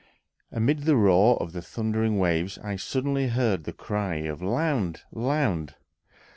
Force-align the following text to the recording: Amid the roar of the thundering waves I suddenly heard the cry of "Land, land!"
Amid 0.51 0.85
the 0.85 0.95
roar 0.95 1.37
of 1.39 1.53
the 1.53 1.61
thundering 1.61 2.17
waves 2.17 2.57
I 2.63 2.75
suddenly 2.75 3.27
heard 3.27 3.65
the 3.65 3.71
cry 3.71 4.15
of 4.21 4.41
"Land, 4.41 5.03
land!" 5.11 5.75